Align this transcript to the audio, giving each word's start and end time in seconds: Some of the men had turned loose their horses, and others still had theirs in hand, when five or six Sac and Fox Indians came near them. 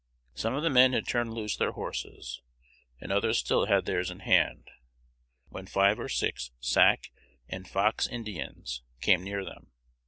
Some 0.33 0.55
of 0.55 0.63
the 0.63 0.71
men 0.71 0.93
had 0.93 1.07
turned 1.07 1.31
loose 1.35 1.55
their 1.55 1.73
horses, 1.73 2.41
and 2.99 3.11
others 3.11 3.37
still 3.37 3.67
had 3.67 3.85
theirs 3.85 4.09
in 4.09 4.21
hand, 4.21 4.67
when 5.49 5.67
five 5.67 5.99
or 5.99 6.09
six 6.09 6.49
Sac 6.59 7.11
and 7.47 7.67
Fox 7.69 8.07
Indians 8.07 8.81
came 8.99 9.23
near 9.23 9.45
them. 9.45 9.73